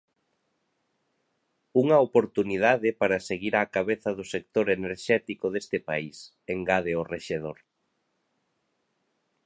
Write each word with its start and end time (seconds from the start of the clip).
Unha 1.81 1.97
oportunidade 2.07 2.89
para 3.01 3.23
seguir 3.29 3.53
á 3.61 3.71
cabeza 3.75 4.09
do 4.17 4.25
sector 4.33 4.65
enerxético 4.77 5.45
deste 5.53 5.77
país, 5.89 6.17
engade 6.53 6.91
o 7.01 7.07
rexedor. 7.13 7.57